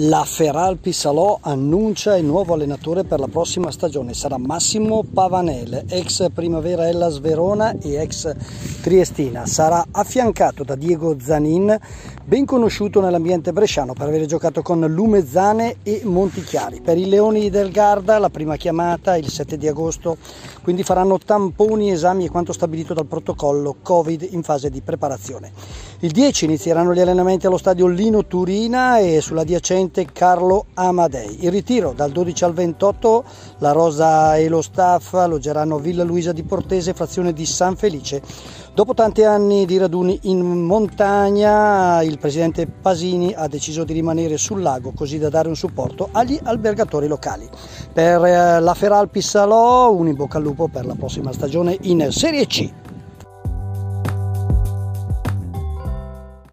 La 0.00 0.24
Feralpi 0.26 0.92
Salò 0.92 1.38
annuncia 1.40 2.18
il 2.18 2.24
nuovo 2.26 2.52
allenatore 2.52 3.04
per 3.04 3.18
la 3.18 3.28
prossima 3.28 3.70
stagione, 3.70 4.12
sarà 4.12 4.36
Massimo 4.36 5.02
Pavanele, 5.10 5.86
ex 5.88 6.28
Primavera 6.34 6.86
Ellas 6.86 7.18
Verona 7.18 7.74
e 7.80 7.94
ex 7.94 8.30
Triestina. 8.82 9.46
Sarà 9.46 9.86
affiancato 9.90 10.64
da 10.64 10.74
Diego 10.74 11.16
Zanin, 11.18 11.74
ben 12.26 12.44
conosciuto 12.44 13.00
nell'ambiente 13.00 13.54
bresciano 13.54 13.94
per 13.94 14.08
aver 14.08 14.26
giocato 14.26 14.60
con 14.60 14.80
Lumezzane 14.80 15.76
e 15.82 16.02
Montichiari. 16.04 16.82
Per 16.82 16.98
i 16.98 17.08
Leoni 17.08 17.48
del 17.48 17.70
Garda 17.70 18.18
la 18.18 18.28
prima 18.28 18.56
chiamata 18.56 19.16
il 19.16 19.30
7 19.30 19.56
di 19.56 19.66
agosto, 19.66 20.18
quindi 20.62 20.82
faranno 20.82 21.18
tamponi, 21.18 21.90
esami 21.90 22.26
e 22.26 22.28
quanto 22.28 22.52
stabilito 22.52 22.92
dal 22.92 23.06
protocollo 23.06 23.76
Covid 23.80 24.28
in 24.32 24.42
fase 24.42 24.68
di 24.68 24.82
preparazione. 24.82 25.52
Il 26.00 26.10
10 26.10 26.44
inizieranno 26.44 26.92
gli 26.92 27.00
allenamenti 27.00 27.46
allo 27.46 27.56
stadio 27.56 27.86
Lino 27.86 28.26
Turina 28.26 28.98
e 28.98 29.22
sull'adiacente 29.22 29.84
presidente 29.86 30.12
Carlo 30.12 30.66
Amadei. 30.74 31.44
Il 31.44 31.50
ritiro 31.50 31.92
dal 31.92 32.10
12 32.10 32.44
al 32.44 32.52
28 32.52 33.24
la 33.58 33.72
Rosa 33.72 34.36
e 34.36 34.48
lo 34.48 34.62
staff 34.62 35.14
alloggeranno 35.14 35.78
Villa 35.78 36.04
Luisa 36.04 36.32
di 36.32 36.42
Portese, 36.42 36.94
frazione 36.94 37.32
di 37.32 37.46
San 37.46 37.76
Felice. 37.76 38.22
Dopo 38.74 38.94
tanti 38.94 39.24
anni 39.24 39.64
di 39.64 39.78
raduni 39.78 40.18
in 40.22 40.40
montagna, 40.42 42.02
il 42.02 42.18
presidente 42.18 42.66
Pasini 42.66 43.32
ha 43.34 43.48
deciso 43.48 43.84
di 43.84 43.94
rimanere 43.94 44.36
sul 44.36 44.60
lago 44.60 44.92
così 44.94 45.18
da 45.18 45.30
dare 45.30 45.48
un 45.48 45.56
supporto 45.56 46.08
agli 46.12 46.38
albergatori 46.42 47.06
locali. 47.06 47.48
Per 47.92 48.24
eh, 48.24 48.60
la 48.60 48.74
Feralpi 48.74 49.22
Salò, 49.22 49.92
un 49.92 50.08
in 50.08 50.14
bocca 50.14 50.36
al 50.36 50.42
lupo 50.42 50.68
per 50.68 50.84
la 50.84 50.94
prossima 50.94 51.32
stagione 51.32 51.76
in 51.82 52.08
Serie 52.10 52.46
C. 52.46 52.70